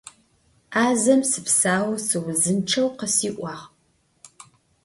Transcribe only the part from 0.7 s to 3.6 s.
azem sıpsaou, sıuzınççeu khısi'uağ